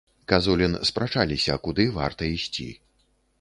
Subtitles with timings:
[0.31, 2.67] Казулін спрачаліся, куды варта ісці.